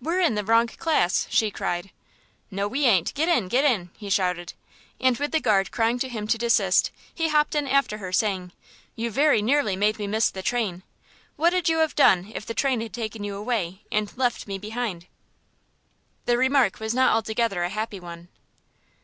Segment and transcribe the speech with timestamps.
[0.00, 1.90] "We're in the wrong class," she cried.
[2.48, 4.52] "No, we ain't; get in, get in," he shouted.
[5.00, 8.52] And with the guard crying to him to desist, he hopped in after her, saying,
[8.94, 10.84] "You very nearly made me miss the train.
[11.34, 15.08] What 'ud you've done if the train had taken you away and left me behind?"
[16.26, 18.28] The remark was not altogether a happy one.